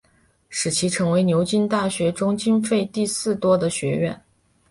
[0.49, 4.19] 使其成为牛津大学中经费第四多的学院。